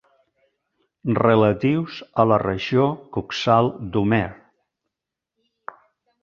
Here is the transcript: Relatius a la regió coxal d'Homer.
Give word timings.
Relatius 1.17 1.99
a 2.23 2.25
la 2.31 2.39
regió 2.45 2.87
coxal 3.19 3.71
d'Homer. 3.97 4.23